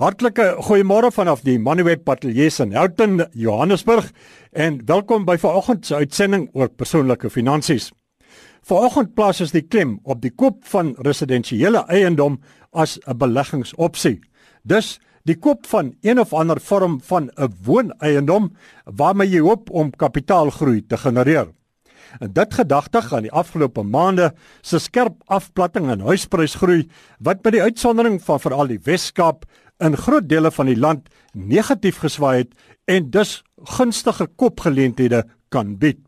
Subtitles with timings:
[0.00, 4.06] Hartlike goeiemôre vanaf die Manuweb Patelies in Houghton, Johannesburg
[4.56, 7.90] en welkom by vanoggend se uitsending oor persoonlike finansies.
[8.64, 12.40] Vanoggend plaas ons die klem op die koop van residensiële eiendom
[12.72, 14.22] as 'n beleggingsopsie.
[14.64, 19.90] Dus die koop van een of ander vorm van 'n wooneiendom waarmee jy hoop om
[19.90, 21.52] kapitaalgroei te genereer.
[22.18, 26.88] En dit gedagtig aan die afgelope maande se skerp afplatting in huisprysgroei
[27.18, 29.44] wat by die uitsondering van veral die Wes-Kaap
[29.80, 32.54] in groot dele van die land negatief geswaai het
[32.84, 33.42] en dus
[33.76, 35.98] gunstige kopgeleenthede kan bied.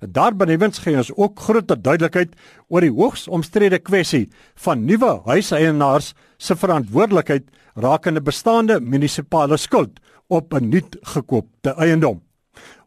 [0.00, 2.34] Daarbenewens gee ons ook groter duidelikheid
[2.68, 4.28] oor die hoogs omstrede kwessie
[4.66, 12.22] van nuwe huiseienaars se verantwoordelikheid rakende bestaande munisipale skuld op 'n nuut gekoopte eiendom.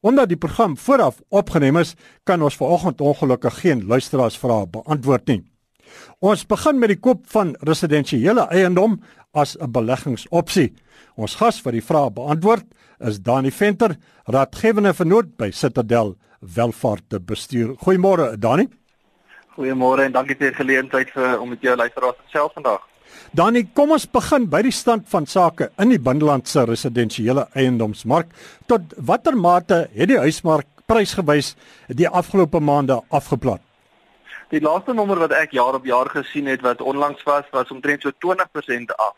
[0.01, 5.46] Omdat die program vooraf opgeneem is, kan ons vanoggend ongelukkig geen luisteraarsvrae beantwoord nie.
[6.19, 9.01] Ons begin met die koop van residensiële eiendom
[9.33, 10.73] as 'n beleggingsopsie.
[11.15, 12.65] Ons gas vir die vraag beantwoord
[12.99, 17.75] is Dani Venter, raadgewende vernoot by Citadel Welvaart Bestuur.
[17.77, 18.67] Goeiemôre Dani.
[19.57, 22.81] Goeiemôre en dankie vir die geleentheid vir om met jou luisteraars te gesels vandag.
[23.31, 28.29] Dani, kom ons begin by die stand van sake in die binnelandse residensiële eiendomsmark.
[28.67, 31.55] Tot watter mate het die huismark prysgewys
[31.87, 33.66] die afgelope maande afgeplat?
[34.47, 38.05] Die laaste nommer wat ek jaar op jaar gesien het wat onlangs was, was omtrent
[38.05, 39.15] so 20% af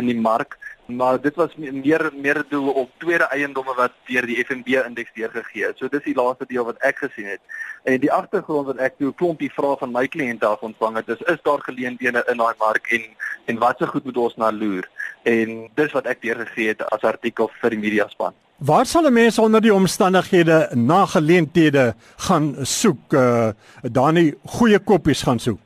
[0.00, 4.38] in die mark, maar dit was meer meer doel op tweede eiendomme wat deur die
[4.44, 5.76] FNB indeks deurgegee is.
[5.76, 7.40] So dis die laaste deel wat ek gesien het.
[7.84, 11.24] En die agtergrond wat ek toe klompie vrae van my kliënte af ontvang het, is
[11.28, 13.04] is daar geleenthede in daai mark en
[13.52, 14.88] en wat se goed moet ons na loer?
[15.28, 18.32] En dis wat ek deurgegee het as artikel vir die media span.
[18.60, 23.12] Waar sal mense onder die omstandighede na geleenthede gaan soek?
[23.12, 23.48] Uh,
[23.82, 25.58] dan nie goeie koppies gaan soek.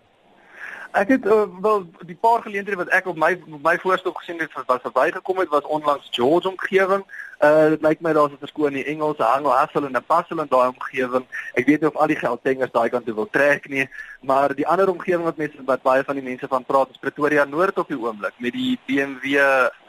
[0.94, 4.38] Ek het uh, wel die paar geleenthede wat ek op my op my voorstel gesien
[4.38, 7.02] het wat verbygekom het was onlangs George omgewing.
[7.42, 10.38] Uh dit lyk my daar's 'n verskoon in Engels, hang of hustle en 'n passel
[10.38, 11.26] in daai omgewing.
[11.54, 13.88] Ek weet nie of al die geldtengers daai kant toe wil trek nie,
[14.20, 17.44] maar die ander omgewing wat mense wat baie van die mense van praat is Pretoria
[17.44, 19.42] Noord op die oomblik met die BMW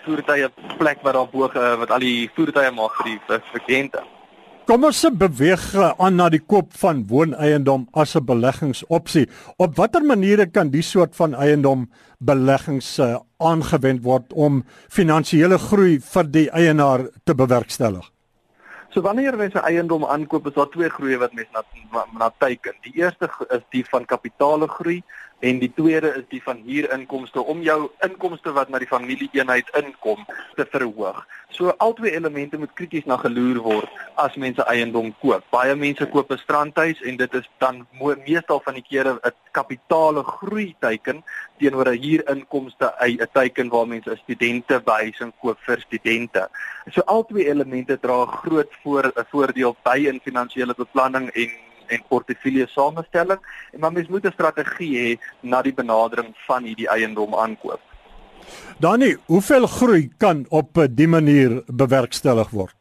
[0.05, 3.21] voertuie plek wat daar bo wat al die voertuie maak vir die
[3.53, 4.01] verkente.
[4.65, 9.27] Kom ons se beweeg aan na die koop van wooneiendom as 'n beleggingsopsie.
[9.61, 11.85] Op watter maniere kan die soort van eiendom
[12.17, 18.09] beleggings uh, aangewend word om finansiële groei vir die eienaar te bewerkstellig?
[18.89, 22.73] So wanneer mense eiendom aankoop, is daar twee groeie wat mense na na teiken.
[22.81, 25.03] Die eerste is die van kapitale groei
[25.39, 30.23] en die tweede is die van huurinkomste om jou inkomste wat na die familieeenheid inkom
[30.55, 31.25] te verhoog.
[31.55, 35.43] So albei elemente moet krities na geloer word as mense eiendom koop.
[35.51, 37.85] Baie mense koop 'n strandhuis en dit is dan
[38.25, 41.23] meestal van die kere 'n kapitale groei teiken
[41.59, 46.49] teenoor 'n huurinkomste 'n teiken waar mense 'n studente behuising koop vir studente.
[46.91, 51.49] So albei elemente dra groot voor 'n voordeel by in finansiële beplanning en
[51.87, 53.39] en portefeulje samestelling
[53.73, 57.81] en maar mens moet 'n strategie hê na die benadering van hierdie eiendom aankoop.
[58.79, 62.74] Danie, hoeveel groei kan op 'n manier bewerkstellig word?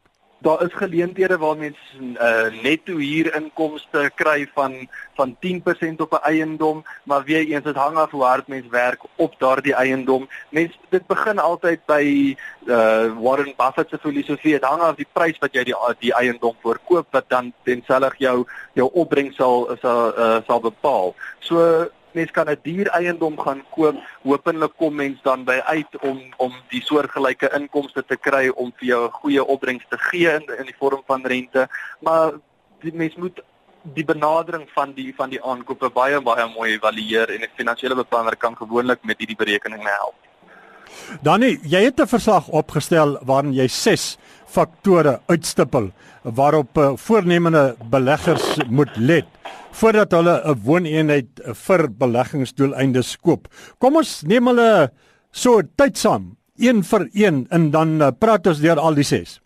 [0.45, 6.83] Daar is geleenthede waar mense uh, netto huurinkomste kry van van 10% op 'n eiendom,
[7.03, 10.29] maar weer eens dit hang af hoe hard mens werk op daardie eiendom.
[10.49, 12.35] Mens dit begin altyd by
[12.65, 16.55] uh, Warren Buffett se filosofie, dit hang af die prys wat jy die die eiendom
[16.61, 21.15] verkoop wat dan tenselfs jou jou opbrengs sal sal uh, sal bepaal.
[21.39, 26.19] So mens kan 'n duur eiendom gaan koop, hopelik kom mens dan by uit om
[26.37, 30.45] om die soortgelyke inkomste te kry om vir jou 'n goeie opbrengs te gee in,
[30.59, 31.67] in die vorm van rente,
[31.99, 32.31] maar
[32.79, 33.41] die mens moet
[33.93, 38.35] die benadering van die van die aankope baie baie mooi evalueer en 'n finansiële beplanner
[38.35, 40.15] kan gewoonlik met hierdie berekeninge help.
[41.21, 45.91] Danie, jy het 'n verslag opgestel waarin jy 6 faktore uitstippel
[46.23, 49.25] waarop uh, voornemende beleggers moet let
[49.75, 53.47] voordat hulle 'n wooneenheid vir beleggingsdoeleindes koop.
[53.77, 54.91] Kom ons neem hulle
[55.31, 59.41] so tyd saam, een vir een en dan uh, praat ons deur al die ses.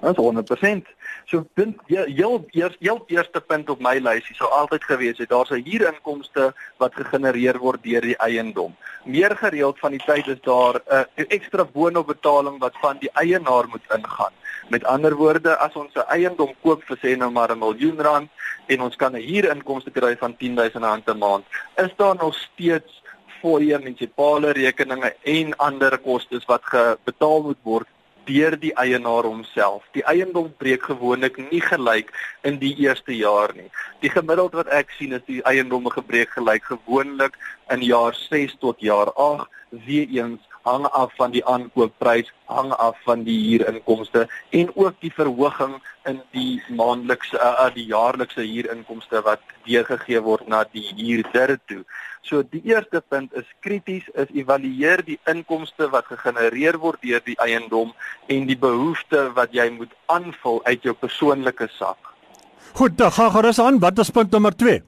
[0.00, 0.86] Dit is 100%.
[1.30, 5.50] So punt heel eers heel eerste punt op my lysie sou altyd gewees het daar's
[5.50, 8.74] 'n huurinkomste wat gegenereer word deur die eiendom.
[9.04, 13.68] Meer gereeld van die tyd is daar 'n uh, ekstra boonopbetaling wat van die eienaar
[13.68, 14.32] moet ingaan.
[14.70, 18.30] Met ander woorde, as ons 'n eiendom koop vir sê nou maar 'n miljoen rand
[18.66, 21.44] en ons kan 'n huurinkomste kry van 10000 rand 'n maand,
[21.76, 23.02] is daar nog steeds
[23.40, 26.62] fooie munisipale rekeninge en ander kostes wat
[27.04, 27.88] betaal moet word
[28.24, 29.82] deur die eienaar homself.
[29.92, 32.12] Die eiendom breek gewoonlik nie gelyk
[32.42, 33.70] in die eerste jaar nie.
[34.04, 37.38] Die gemiddeld wat ek sien is die eiendomme gebreek gelyk gewoonlik
[37.70, 39.48] in jaar 6 tot jaar 8
[39.86, 45.12] weer eens hang af van die aankoopprys, hang af van die huurinkomste en ook die
[45.14, 45.78] verhoging
[46.08, 51.84] in die maandelikse uh, die jaarlikse huurinkomste wat deurgegee word na die huurder toe.
[52.22, 57.38] So die eerste punt is krities is evalueer die inkomste wat gegenereer word deur die
[57.40, 57.94] eiendom
[58.28, 61.98] en die behoeftes wat jy moet aanvul uit jou persoonlike sak.
[62.76, 63.80] Goed, dan gaan gerus aan.
[63.80, 64.82] Wat is punt nommer 2?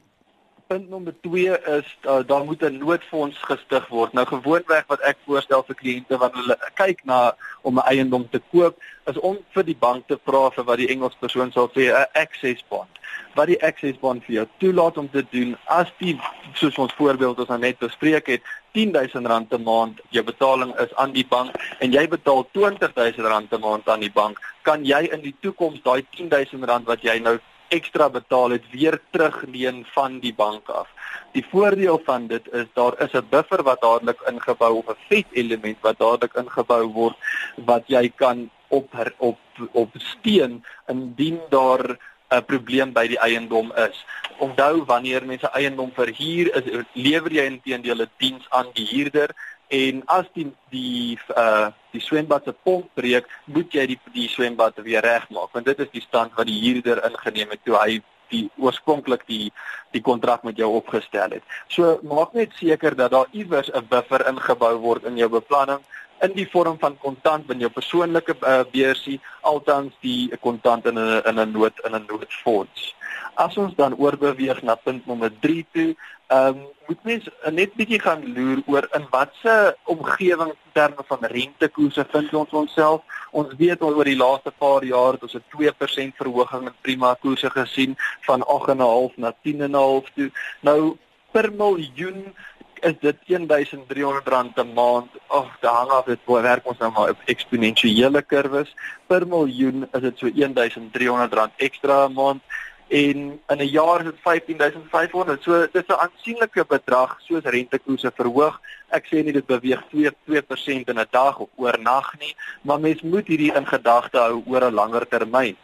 [0.73, 4.13] Punt nommer 2 is uh, daar moet 'n noodfonds gestig word.
[4.13, 8.41] Nou gewoonweg wat ek voorstel vir kliënte wanneer hulle kyk na om 'n eiendom te
[8.53, 8.75] koop,
[9.05, 12.07] is om vir die bank te vra vir wat die Engels persoon sal sê 'n
[12.25, 12.89] access bond.
[13.35, 16.21] Wat die access bond vir jou toelaat om te doen as die
[16.55, 18.43] soos ons voorbeeld ons nou net bespreek het,
[18.75, 23.89] R10000 'n maand jou betaling is aan die bank en jy betaal R20000 'n maand
[23.89, 27.39] aan die bank, kan jy in die toekoms daai R10000 wat jy nou
[27.77, 30.89] ekstra betaal het weer terugleen van die bank af.
[31.33, 35.29] Die voordeel van dit is daar is 'n buffer wat dadelik ingebou of 'n vet
[35.33, 37.17] element wat dadelik ingebou word
[37.57, 38.89] wat jy kan op
[39.19, 39.39] op
[39.73, 41.99] op steen indien daar
[42.33, 44.05] 'n probleem by die eiendom is.
[44.39, 46.49] Onthou wanneer mense eiendom verhuur,
[46.93, 49.31] lewer jy intedeel 'n diens aan die huurder
[49.73, 54.79] en as die die uh die swembad se pomp breek, moet jy die die swembad
[54.85, 58.01] weer regmaak want dit is die stand wat die huurder ingeneem het toe hy
[58.33, 59.51] die oorspronklik die
[59.93, 61.45] die kontrak met jou opgestel het.
[61.69, 65.85] So maak net seker dat daar iewers 'n buffer ingebou word in jou beplanning
[66.23, 71.23] in die vorm van kontant in jou persoonlike uh, beursie altans die kontant in 'n
[71.27, 72.95] in 'n nood in 'n noodfonds.
[73.35, 75.97] As ons dan oorbeweeg na punt nommer 3 toe,
[76.27, 82.05] ehm um, moet mens net bietjie gaan loer oor in watter omgewing terme van rentekoerse
[82.11, 83.01] vind ons onsself.
[83.31, 87.15] Ons weet al oor die laaste paar jaar het ons 'n 2% verhoging in prima
[87.15, 87.97] koerse gesien
[88.29, 90.31] van 8.5 na 10.5 toe.
[90.61, 90.97] Nou
[91.33, 92.35] per miljoen
[92.83, 95.11] is dit 1300 rand 'n maand.
[95.27, 98.75] Ag, daar hang af dit hoe werk ons nou maar op eksponensiële kurwes.
[99.07, 102.43] Per miljoen is dit so 1300 rand ekstra 'n maand
[102.89, 105.43] en in 'n jaar is dit 15500.
[105.43, 108.61] So dit is 'n aansienlike bedrag soos rentekoerse verhoog.
[108.89, 113.03] Ek sê nie dit beweeg 2 2% in 'n dag of oornag nie, maar mens
[113.03, 115.57] moet hierdie in gedagte hou oor 'n langer termyn.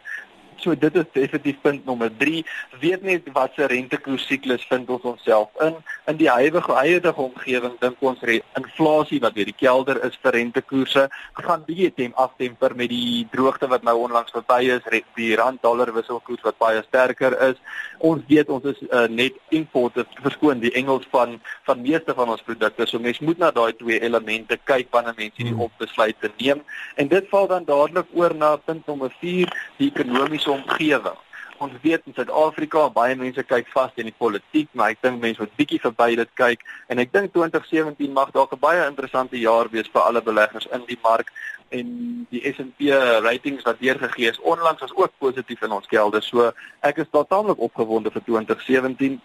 [0.59, 2.43] So dit is definitief punt nommer 3.
[2.79, 5.75] Weet net wat se rentekoers siklus vind ons onsself in.
[6.11, 8.23] In die huidige huidige omgewing dink ons
[8.57, 11.07] inflasie wat weer die kelder is vir rentekoerse
[11.49, 14.85] gaan bietjie tem aftemper met die droogte wat nou onlangs verby is,
[15.17, 17.57] die rand dollar wisselkoers wat baie sterker is.
[18.05, 22.43] Ons weet ons is uh, net importe verskoon die Engels van van meeste van ons
[22.45, 22.87] produkte.
[22.87, 25.67] So mens moet na daai twee elemente kyk wanneer mense hierdie hmm.
[25.67, 26.63] opbesluite neem.
[27.01, 31.17] En dit val dan dadelik oor na punt nommer 4, die ekonomiese omgewing.
[31.59, 35.41] Ons weet in Suid-Afrika baie mense kyk vas teen die politiek, maar ek dink mense
[35.43, 39.67] moet bietjie verby dit kyk en ek dink 2017 mag dalk 'n baie interessante jaar
[39.69, 41.33] wees vir alle beleggers in die mark
[41.69, 41.87] en
[42.31, 42.89] die S&P
[43.25, 46.21] ratings wat deurgegee is onlangs was ook positief in ons gelde.
[46.21, 49.19] So ek is taamlik opgewonde vir 2017.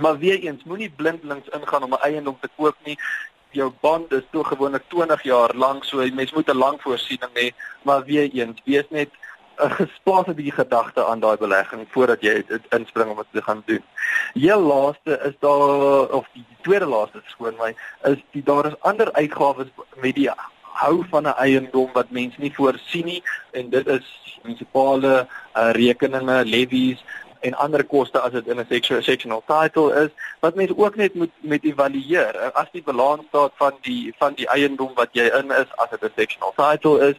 [0.00, 2.98] Maar weer eens, moenie blindelings ingaan om 'n eiendom te koop nie.
[3.50, 7.50] Jou bond is toe gewoonlik 20 jaar lank, so mense moet 'n lang voorsiening hê,
[7.82, 9.10] maar weer eens, wees net
[9.64, 13.42] 'n gespaas 'n bietjie gedagte aan daai belegging voordat jy dit inspring om dit te
[13.42, 13.84] gaan doen.
[14.32, 17.74] Heel laaste is daar of die tweede laaste skoon my
[18.12, 20.30] is die daar is ander uitgawes met die
[20.80, 24.06] hou van 'n eiendom wat mense nie voorsien nie en dit is
[24.42, 25.26] munisipale
[25.56, 27.04] uh, rekeninge, levies,
[27.40, 28.66] en ander koste as dit in 'n
[29.02, 32.52] sectional title is wat mense ook net moet met evalueer.
[32.52, 36.02] As die balans staat van die van die eiendom wat jy in is as dit
[36.02, 37.16] 'n sectional title is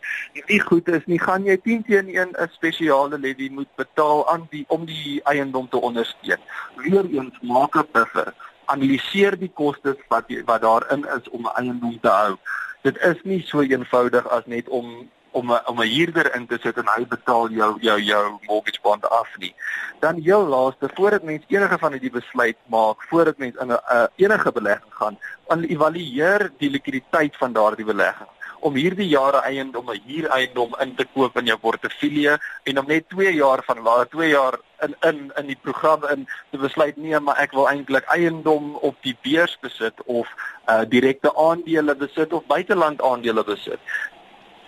[0.47, 4.47] nie goed is nie gaan jy 10 teen 1 'n spesiale levy moet betaal aan
[4.49, 6.41] die om die eiendom te ondersteun.
[6.75, 8.33] Weereens maak 'n buffer.
[8.65, 12.37] Analiseer die kostes wat wat daarin is om 'n eiendom te hou.
[12.81, 16.57] Dit is nie so eenvoudig as net om om 'n om 'n huurder in te
[16.61, 19.55] sit en hy betaal jou jou jou mortgage bond af nie.
[19.99, 24.05] Dan heel laaste voordat mens enige van hierdie besluit maak, voordat mens in 'n uh,
[24.15, 28.29] enige belegging gaan, aan evalueer die likwiditeit van daardie belegging
[28.61, 33.09] om hierdie jare eiendom 'n huureiendom in te koop in jou portefeulje en om net
[33.09, 37.19] 2 jaar van later 2 jaar in in in die program in te besluit nee
[37.19, 40.27] maar ek wil eintlik eiendom op die beurs besit of
[40.69, 43.79] uh direkte aandele besit of buiteland aandele besit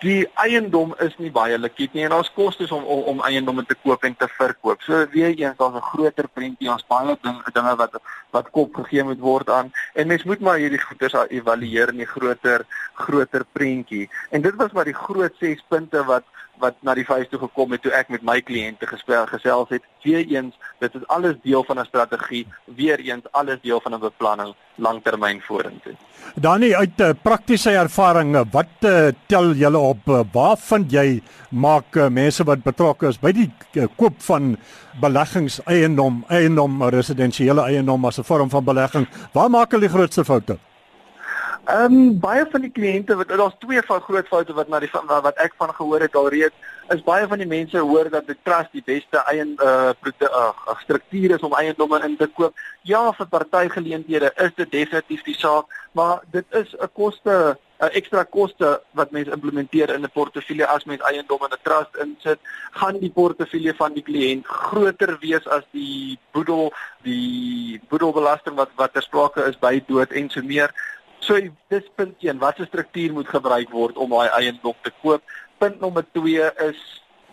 [0.04, 3.78] die eiendom is nie baie likwid nie en daar's kostes om, om om eiendomme te
[3.84, 4.82] koop en te verkoop.
[4.84, 8.00] So weer eens daar's 'n groter prentjie, ons baie ding, dinge wat
[8.32, 12.12] wat kop gegee moet word aan en mens moet maar hierdie goeders evalueer in die
[12.16, 14.10] groter groter prentjie.
[14.30, 16.24] En dit was maar die groot 6 punte wat
[16.62, 19.84] wat na die vuis toe gekom het toe ek met my kliënte gesels gesels het.
[20.04, 25.42] Weereens, dit is alles deel van 'n strategie, weereens alles deel van 'n beplanning langtermyn
[25.42, 25.94] vorentoe.
[26.36, 31.22] Danie uit 'n uh, praktiese ervaring, wat uh, tel julle op uh, waar vind jy
[31.50, 34.58] maak uh, mense wat betrokke is by die uh, koop van
[35.02, 40.26] beleggings eiendom, eiendom residensiële eiendom as 'n vorm van belegging, waar maak hulle die grootste
[40.26, 40.58] foute?
[41.66, 44.90] Ehm um, baie van die kliënte wat daar's twee van groot foute wat na die
[44.92, 48.72] wat ek van gehoor het alreeds is baie van die mense hoor dat die trust
[48.76, 52.54] die beste eie uh, uh struktuur is om eiendomme in te koop.
[52.82, 58.24] Ja, vir partygeleenthede is dit definitief die saak, maar dit is 'n koste 'n ekstra
[58.24, 62.40] koste wat mense implementeer in 'n portefeulje as mens eiendom in 'n trust insit,
[62.72, 68.94] gaan die portefeulje van die kliënt groter wees as die boedel, die boedelbelasting wat wat
[68.94, 70.72] ter sprake is by dood en so meer.
[71.24, 71.40] So
[71.72, 75.24] dis punt 1, watter struktuur moet gebruik word om daai eiendom te koop?
[75.62, 76.82] Punt nommer 2 is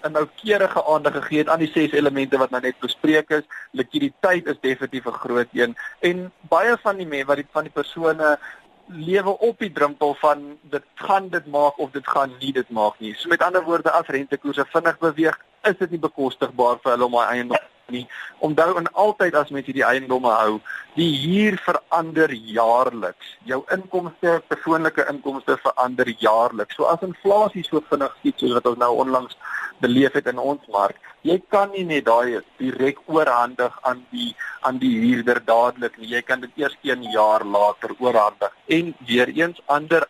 [0.07, 3.45] 'n noukeurige aandag gegee aan die ses elemente wat nou net bespreek is.
[3.73, 7.73] Likwiditeit is definitief 'n groot een en baie van die mense wat die van die
[7.73, 8.39] persone
[8.87, 12.95] lewe op die drempel van dit gaan dit maak of dit gaan nie dit maak
[12.99, 13.15] nie.
[13.15, 17.13] So met ander woorde as rentekoerse vinnig beweeg, is dit nie bekostigbaar vir hulle om
[17.13, 17.59] daai eiendom
[17.91, 18.07] nie.
[18.47, 20.59] Onthou en altyd as mens hierdie eiendomme hou,
[20.97, 23.37] die huur verander jaarliks.
[23.49, 26.77] Jou inkomste, persoonlike inkomste verander jaarliks.
[26.77, 29.37] So as inflasie so vinnig skiet soos wat ons nou onlangs
[29.81, 34.31] beleef het in ons mark, jy kan nie net daai direk oorhandig aan die
[34.67, 36.11] aan die huurder dadelik nie.
[36.15, 38.53] Jy kan dit eers 1 jaar later oorhandig.
[38.69, 40.09] En weer eens ander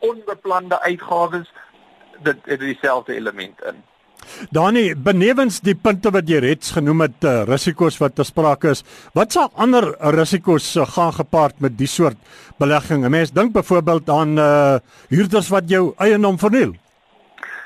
[0.00, 1.48] onbeplande uitgawes
[2.22, 3.82] dit het dieselfde element in.
[4.50, 8.84] Danie, benewens die punte wat jy reeds genoem het, uh, risiko's wat te sprake is,
[9.14, 12.16] wat sal ander risiko's uh, gaan gepaard met die soort
[12.58, 13.04] belegging?
[13.04, 16.74] 'n Mens dink byvoorbeeld aan uh huurders wat jou eiendom verniel.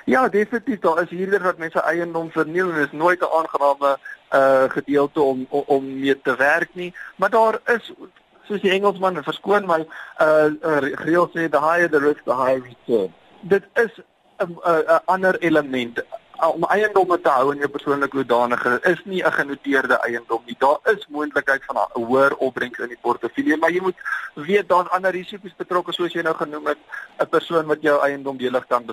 [0.04, 3.98] Ja, definitief, daar is huurders wat mense eiendom verniel en dit is nooit 'n aangename
[4.34, 7.92] uh gedeelte om om, om mee te werk nie, maar daar is
[8.48, 9.86] soos die Engelsman verskoon my
[10.20, 13.12] uh, uh reël sê the higher the risk the higher return.
[13.40, 13.92] Dit is
[14.38, 16.04] 'n 'n ander element
[16.48, 20.56] om eiendomme te hou in jou persoonlike hoedanigheid is nie 'n genoteerde eiendom nie.
[20.58, 23.96] Daar is moontlikheid van 'n hoër opbrengs in die portefeulje, maar jy moet
[24.34, 26.78] weet daar's ander risiko's betrokke soos jy nou genoem het,
[27.18, 28.86] 'n persoon wat jou eiendom delig kan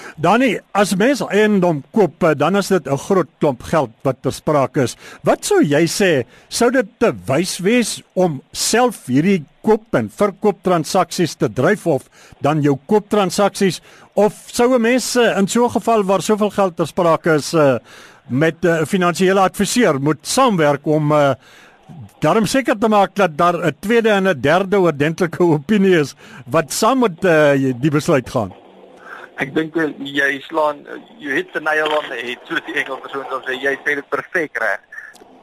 [0.00, 0.16] beskadig.
[0.20, 4.32] Danie, as mens eiendom koop, eh, dan is dit 'n groot klomp geld wat ter
[4.32, 4.96] sprake is.
[5.22, 10.62] Wat sou jy sê, sou dit te wys wees om self hierdie koop en verkoop
[10.62, 12.02] transaksies te dryf of
[12.40, 13.80] dan jou koop transaksies
[14.14, 17.54] of sou 'n mens eh, in so 'n geval waar soveel geld ter sprake is
[17.54, 17.78] uh,
[18.28, 21.34] met 'n uh, finansiële adviseur moet saamwerk om uh,
[22.20, 26.14] daarom seker te maak dat daar 'n tweede en 'n derde oordentlike opinie is
[26.46, 28.59] wat saam met uh, die besluit gaan?
[29.40, 29.72] Ek dink
[30.04, 30.82] jy slaan
[31.16, 33.94] you hit the nail on the head soos die Engels persoon sal sê jy sê
[33.96, 34.82] dit perfek reg.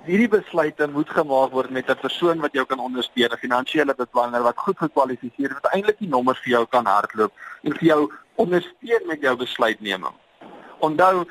[0.05, 4.43] Hierdie besluite moet gemaak word met 'n persoon wat jou kan ondersteun, 'n finansiële beplanner
[4.43, 8.01] wat goed gekwalifiseer is wat eintlik die nommers vir jou kan hardloop en vir jou
[8.35, 10.15] ondersteun met jou besluitneming.
[10.79, 11.25] Onthou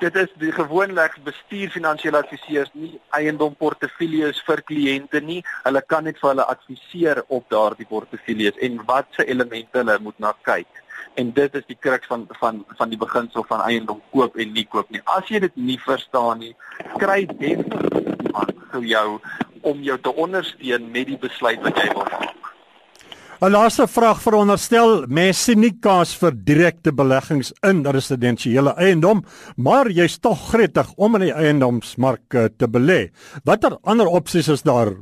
[0.00, 5.44] dit is die gewoonlik bestuur finansiële adviseurs nie eiendom portefeuilles vir kliënte nie.
[5.62, 10.34] Hulle kan net vir hulle adviseer op daardie portefeuilles en watse elemente hulle moet na
[10.42, 10.82] kyk
[11.14, 14.66] en dit is die kruks van van van die beginsel van eiendom koop en nie
[14.70, 15.00] koop nie.
[15.16, 16.54] As jy dit nie verstaan nie,
[16.98, 19.08] kry definitief iemand vir jou
[19.66, 22.36] om jou te ondersteun met die besluit wat jy wil maak.
[23.36, 29.24] 'n Laaste vraag veronderstel mense sien nie kans vir direkte beleggings in residensiële eiendom,
[29.56, 33.10] maar jy's tog gretig om in die eiendomsmark eh, te belê.
[33.44, 34.94] Watter ander opsies is daar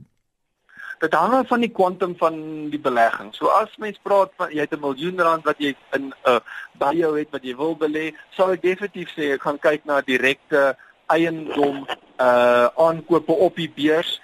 [1.05, 2.37] dit hang af van die kwantum van
[2.73, 3.33] die belegging.
[3.37, 6.41] So as mens praat van jy het 'n miljoen rand wat jy in 'n uh,
[6.79, 10.01] by jou het wat jy wil belê, sal ek definitief sê ek gaan kyk na
[10.01, 11.87] direkte eiendom
[12.19, 14.21] uh aankope op die beurs.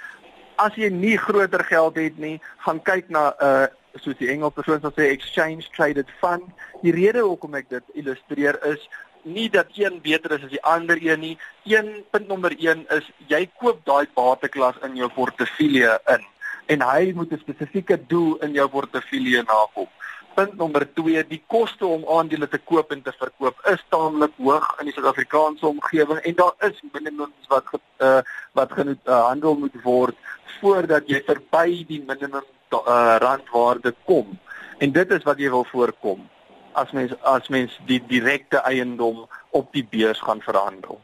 [0.57, 3.67] As jy nie groter geld het nie, gaan kyk na 'n uh,
[3.99, 6.45] soos die Engels persoon sal sê exchange traded fund.
[6.83, 8.89] Die rede hoekom ek dit illustreer is
[9.23, 11.39] nie dat een beter is as die ander een nie.
[11.65, 16.25] Een punt nommer 1 is jy koop daai bateklas in jou portefeulje in
[16.73, 19.89] en hy moet 'n spesifieke doel in jou portefeulje nakom.
[20.35, 24.69] Punt nommer 2, die koste om aandele te koop en te verkoop is taamlik hoog
[24.79, 27.65] in die Suid-Afrikaanse omgewing en daar is minimums wat
[27.99, 28.21] uh,
[28.53, 30.17] wat gehandel uh, moet word
[30.61, 34.39] voordat jy verby die minimum uh, randwaarde kom.
[34.79, 36.29] En dit is wat jy wil voorkom
[36.73, 41.01] as mens as mens die direkte eiendom op die beurs gaan verhandel.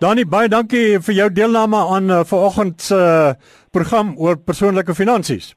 [0.00, 3.34] Dani baie dankie vir jou deelname aan uh, vanoggend se uh,
[3.76, 5.52] program oor persoonlike finansies.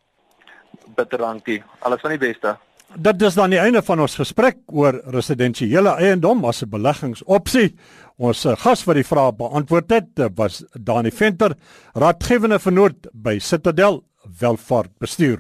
[0.98, 1.62] Bitter dankie.
[1.88, 2.58] Alles van die beste.
[2.90, 7.76] Dit is dan die einde van ons gesprek oor residensiële eiendom as 'n beleggingsopsie.
[8.18, 11.56] Ons eh, gas wat die vraag beantwoord het, eh, was Dani Venter,
[11.94, 14.04] raadgewende vernoot by Citadel
[14.40, 15.40] Welvaart Bestuur.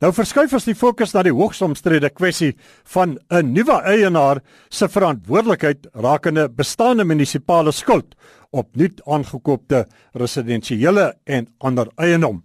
[0.00, 4.88] Nou verskuif ons die fokus na die hoogs omstrede kwessie van 'n nuwe eienaar se
[4.88, 8.16] verantwoordelikheid rakende bestaande munisipale skuld
[8.52, 12.42] op nuut aangekoopte residensiële en ander eiendom.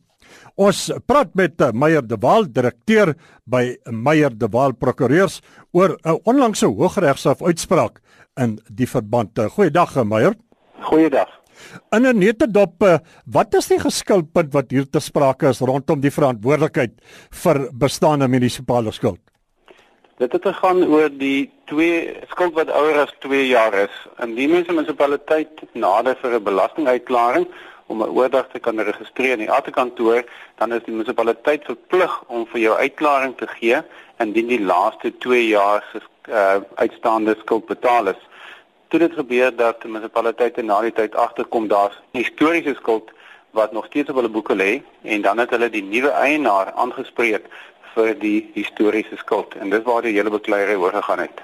[0.57, 3.13] Ons praat met eh, Meyer de Waal, direkteur
[3.45, 8.01] by Meyer de Waal Prokureurs oor 'n onlangse Hooggeregshof uitspraak
[8.35, 9.37] in die verband.
[9.37, 10.33] Eh, goeiedag eh, Meyer.
[10.81, 11.29] Goeiedag.
[11.91, 17.01] In 'n netedop, wat is die geskilpunt wat hier te sprake is rondom die verantwoordelikheid
[17.31, 19.19] vir bestaande munisipale skuld?
[20.17, 21.97] Dit het gegaan oor die twee
[22.31, 23.97] skuld wat ouer as 2 jaar is.
[24.25, 27.45] Indien mense munisipaliteit nader vir 'n belastinguitklaring
[27.85, 30.23] om 'n oordrag te kan registreer in die atekantoor,
[30.55, 33.77] dan is die munisipaliteit verplig om vir jou uitklaring te gee
[34.17, 38.21] indien die laaste 2 jaar se uh, uitstaande skuld betaal is.
[38.87, 43.11] Toe dit gebeur dat die munisipaliteit na die tyd agterkom daar's historiese skuld
[43.51, 47.45] wat nog steeds op hulle boeke lê en dan het hulle die nuwe eienaar aangespreek
[47.97, 51.41] vir die historiese skuld en dis waar die hele bekleierery oor gegaan het.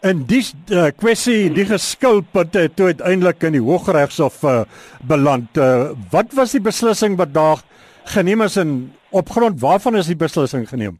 [0.00, 4.62] En dis uh, kwessie die geskilpunt het toe uiteindelik in die Hooggeregshof uh,
[5.04, 5.60] beland.
[5.60, 7.60] Uh, wat was die beslissing wat daar
[8.08, 8.72] geneem is en
[9.12, 10.96] op grond waarvan is die beslissing geneem?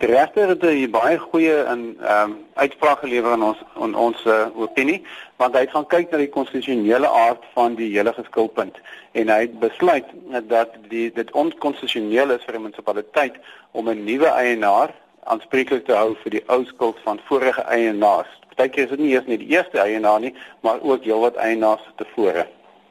[0.00, 4.24] Die regter het 'n baie goeie in ehm um, uitspraak gelewer aan ons aan ons
[4.24, 5.02] uh, opinie,
[5.36, 8.78] want hy het gaan kyk na die konstitusionele aard van die hele geskilpunt
[9.12, 10.06] en hy het besluit
[10.48, 13.36] dat die dit onkonstitusioneel is vir 'n munisipaliteit
[13.70, 18.32] om 'n nuwe eienaar aanspreeklik te hou vir die ou skuld van vorige eienaars.
[18.48, 22.46] Partykeer is dit nie eers net die eerste eienaar nie, maar ook heelwat eienaars tevore.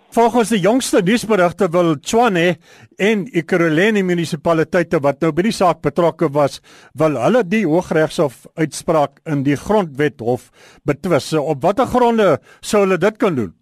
[0.10, 2.56] Volgens die jongste nuusberigte wil Tshwane
[2.98, 6.64] en Ekurhuleni munisipaliteite wat nou by die saak betrokke was,
[6.98, 10.48] wil hulle die Hooggeregshof uitspraak in die Grondwethof
[10.90, 11.28] betwis.
[11.38, 13.54] Op watter gronde sou hulle dit kan doen?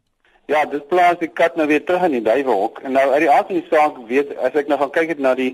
[0.48, 2.80] Ja, dit plaas die kat nou weer terug in die duiwelhok.
[2.88, 5.20] En nou uit die aard van die saak weet as ek nou gaan kyk het
[5.20, 5.52] na die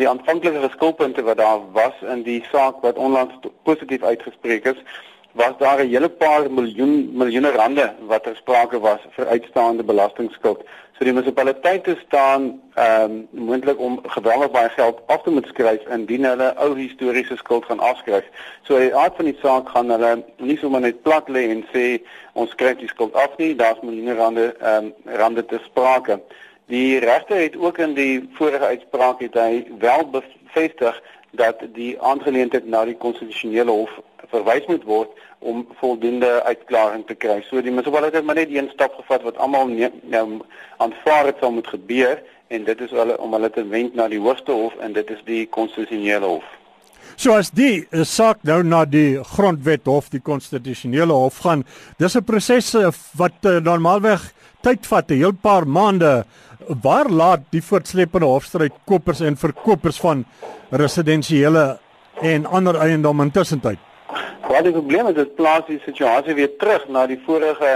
[0.00, 4.82] die aanvanklike geskilpunte wat daar was in die saak wat onlangs positief uitgespreek is,
[5.32, 10.60] was daar 'n hele paar miljoen miljoene rande wat ter sprake was vir uitstaande belastingskuld.
[10.92, 15.86] So die munisipaliteite staan ehm um, moontlik om geweldig baie geld af te moet skryf
[15.88, 18.24] indien hulle ou historiese skuld gaan afskryf.
[18.62, 22.02] So die aard van die saak gaan hulle nie sommer net plat lê en sê
[22.32, 26.20] ons skryf die skuld af nie, daar's miljoene rande ehm um, rande te sprake.
[26.66, 32.66] Die regter het ook in die vorige uitspraak het hy wel bevestig dat die aangeleentheid
[32.66, 34.00] na die konstitusionele hof
[34.32, 37.40] verwys moet word om voldoende uitklaring te kry.
[37.48, 39.70] So die munisipaliteit het maar net een stap gevat wat almal
[40.02, 40.26] nou
[40.82, 44.20] aanvaar het sal moet gebeur en dit is hulle om hulle te wend na die
[44.22, 46.48] hoogste hof en dit is die konstitusionele hof.
[47.16, 51.64] So as die saak nou na die grondwet hof, die konstitusionele hof gaan,
[51.98, 56.24] dis 'n proses uh, wat uh, normaalweg tyd vat, 'n heel paar maande.
[56.82, 60.24] Waar laat die voortsleepende hofstryd kopers en verkopers van
[60.70, 61.78] residensiële
[62.22, 63.78] en ander eiendomme intussen tyd?
[64.52, 67.70] Wat die probleem is, dit plaas die situasie weer terug na die vorige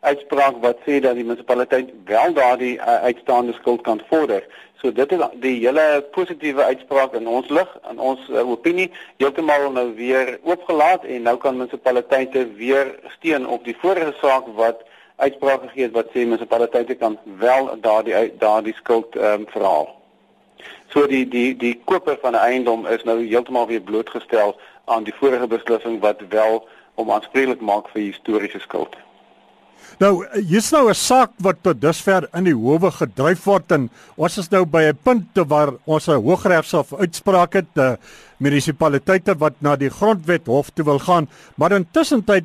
[0.00, 4.46] uitspraak wat sê dat die munisipaliteit wel daardie uh, uitstaande skuld kan vorder.
[4.80, 5.84] So dit is die hele
[6.16, 8.88] positiewe uitspraak in ons lig en ons uh, opinie
[9.20, 14.80] heeltemal nou weer oopgelaat en nou kan munisipaliteite weer steun op die vorige saak wat
[15.16, 19.92] uitspraak gegee het wat sê munisipaliteite kan wel daardie daardie skuld ehm um, verhaal.
[20.94, 24.54] So die die die koper van 'n eiendom is nou heeltemal weer blootgestel
[24.84, 28.96] aan die vorige beslissing wat wel om aanspreeklik maak vir historiese skuld.
[29.98, 34.38] Nou, hier's nou 'n saak wat tot dusver in die howe gedryf word en ons
[34.38, 37.96] is nou by 'n punt waar ons 'n hooggeregshof uitspraak het, die
[38.38, 42.44] munisipaliteite wat na die grondwet hof toe wil gaan, maar intussen tyd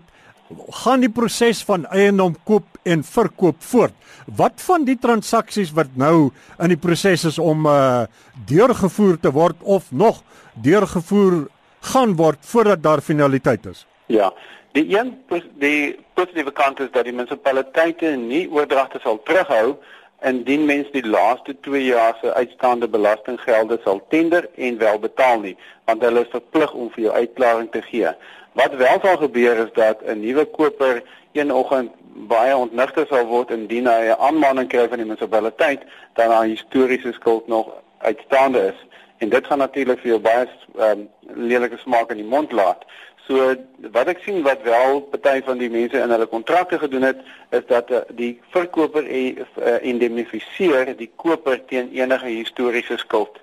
[0.83, 3.93] gaan die proses van eiendom koop en verkoop voort.
[4.25, 8.05] Wat van die transaksies wat nou in die proses is om uh
[8.49, 11.47] deurgevoer te word of nog deurgevoer
[11.91, 13.85] gaan word voordat daar finaliteit is.
[14.07, 14.33] Ja.
[14.71, 15.15] Die een
[15.57, 19.77] die positiewe kant is dat die munisipaliteite nie oordragte sal terughou
[20.21, 25.55] indien mens die laaste 2 jaar se uitstaande belastinggelde sal tender en wel betaal nie,
[25.85, 28.11] want hulle is verplig om vir jou uitklaring te gee.
[28.51, 31.91] Wat wel sal gebeur is dat 'n nuwe koper een oggend
[32.27, 35.81] baie ontnigter sal word indien hy 'n aanmaning kry van die munisipaliteit
[36.13, 40.47] dat daar historiese skuld nog uitstaande is en dit gaan natuurlik vir jou baie
[40.79, 42.85] um, lelike smaak in die mond laat.
[43.27, 43.55] So
[43.93, 47.65] wat ek sien wat wel party van die mense in hulle kontrakte gedoen het is
[47.67, 49.43] dat uh, die verkoper uh,
[49.81, 53.37] indemnifiseer die koper teen enige historiese skuld.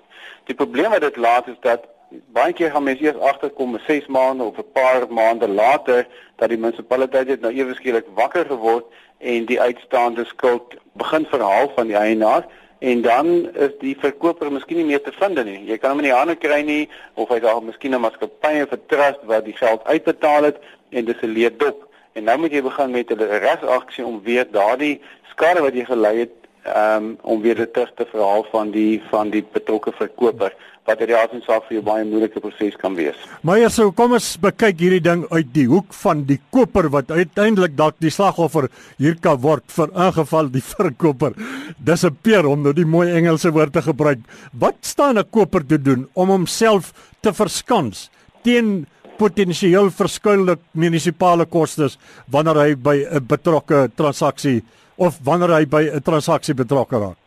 [0.49, 4.43] Die probleem wat dit laat is dat baie keer gaan mense eers agterkom 6 maande
[4.43, 8.85] of 'n paar maande later dat die munisipaliteit het nou ewe skielik wakker geword
[9.17, 12.45] en die uitstaande skuld begin verhaal van die eienaar
[12.79, 15.65] en dan is die verkoper miskien nie meer te vind nie.
[15.65, 18.71] Jy kan hom in die hande kry nie of hy dalk miskien 'n maatskappy of
[18.71, 20.57] 'n trust wat die geld uitbetaal het
[20.89, 21.87] en dis 'n leedop.
[22.13, 26.19] En nou moet jy begin met 'n regsaksie om weer daardie skade wat jy gelei
[26.19, 26.35] het
[26.75, 30.55] um, om weer dit terug te verhaal van die van die betrokke verkoper
[30.87, 33.17] wat dit altyd saak vir jou baie moeilike proses kan wees.
[33.43, 37.75] Ja, so kom ons bekyk hierdie ding uit die hoek van die koper wat uiteindelik
[37.75, 41.35] dalk die slagoffer hier kan word vir ingeval die verkoper
[41.77, 44.23] disappear om nou die mooi Engelse woord te gebruik.
[44.53, 48.09] Wat staan 'n koper te doen om homself te verskans
[48.43, 51.97] teen potensieel verskuilde munisipale kostes
[52.31, 54.63] wanneer hy by 'n betrokke transaksie
[54.97, 57.26] of wanneer hy by 'n transaksie betrokke raak?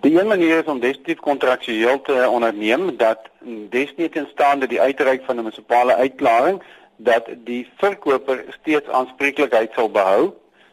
[0.00, 3.18] Die een manier is om definitief kontraktueel te onderneem dat
[3.68, 6.62] definitief instaande die uitreik van 'n munisipale uitklaring
[6.96, 10.32] dat die verkoper steeds aanspreeklikheid sal behou.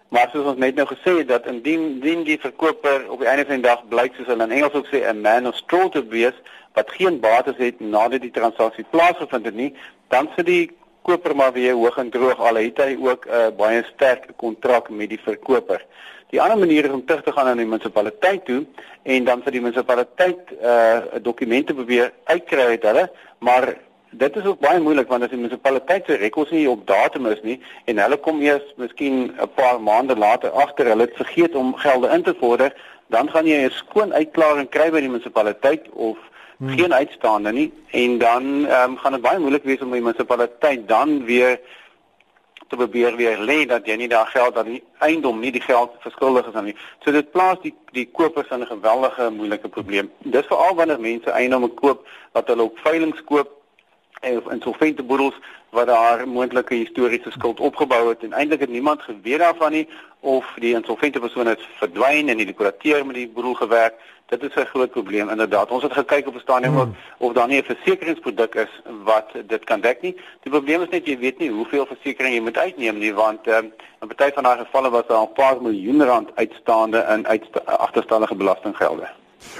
[0.09, 3.45] Maar soos ons net nou gesê het dat indien indien die verkoper op die einde
[3.45, 6.01] van die dag blyk soos hulle in Engels ook sê 'n man of straw to
[6.03, 6.33] be
[6.73, 9.73] wat geen bates het nadat die transaksie plaasgevind het nie,
[10.07, 13.47] dan sit die koper maar weer hoog en droog al het hy ook 'n uh,
[13.57, 15.85] baie sterk kontrak met die verkoper.
[16.29, 18.65] Die ander manier is om terug te gaan na die munisipaliteit toe
[19.03, 23.05] en dan vir die munisipaliteit uh dokumente probeer uitkry uit hulle,
[23.39, 23.69] maar
[24.11, 27.39] dit is ook baie moeilik want as die munisipaliteit se rekords nie op datum is
[27.43, 31.75] nie en hulle kom eers miskien 'n paar maande later agter hulle het vergeet om
[31.75, 32.73] gelde in te vorder,
[33.07, 36.17] dan gaan jy 'n skoon uitklaring kry by die munisipaliteit of
[36.57, 36.69] hmm.
[36.69, 41.25] geen uitstaande nie en dan um, gaan dit baie moeilik wees om die munisipaliteit dan
[41.25, 41.59] weer
[42.67, 45.91] te probeer weer lê dat jy nie daar geld dat die eiendom nie die geld
[45.99, 46.75] verskuldig is aan nie.
[47.03, 50.11] So dit plaas die die kopers in 'n geweldige moeilike probleem.
[50.17, 53.49] Dis veral wanneer mense eiendomme koop wat hulle op veiling koop
[54.21, 55.35] of insolvente boedels
[55.69, 59.87] wat daar moontlike historiese skuld opgebou het en eintlik het niemand geweet daarvan nie
[60.19, 63.93] of die insolvente persoon het verdwyn en die kurateur met die boedel gewerk.
[64.27, 65.71] Dit is 'n groot probleem inderdaad.
[65.71, 66.95] Ons het gekyk op 'n stadium hmm.
[67.17, 70.15] of daar nie 'n versekeringsproduk is wat dit kan dek nie.
[70.43, 73.71] Die probleem is net jy weet nie hoeveel versekerings jy moet uitneem nie want 'n
[73.99, 78.35] um, party van daai gevalle was daar 'n paar miljoen rand uitstaande in uit agterstallige
[78.35, 79.07] belastinggelde.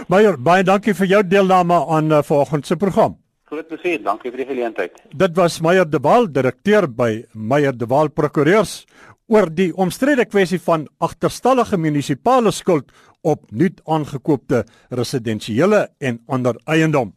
[0.08, 3.18] Meyer, baie dankie vir jou deelname aan uh, vanoggend se program.
[3.48, 4.92] Groot plesier, dankie vir die geleentheid.
[5.16, 8.86] Dit was Meyer de Waal, direkteur by Meyer de Waal Prokureurs
[9.28, 17.14] oor die omstrede kwessie van agterstallige munisipale skuld op nuut aangekoopte residensiële en ander eiendom.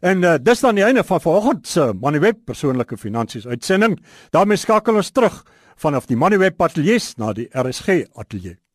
[0.00, 3.98] En uh, dis dan die einde van vanoggend se Moneyweb persoonlike finansies uitsending.
[4.30, 5.44] daarmee skakel ons terug
[5.76, 8.65] vanaf die Moneyweb ateljee na die RSG ateljee.